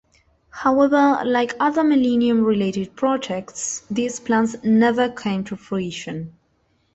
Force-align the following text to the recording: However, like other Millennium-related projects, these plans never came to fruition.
However, 0.49 1.21
like 1.23 1.53
other 1.59 1.83
Millennium-related 1.83 2.95
projects, 2.95 3.83
these 3.91 4.19
plans 4.19 4.55
never 4.63 5.09
came 5.11 5.43
to 5.43 5.55
fruition. 5.55 6.35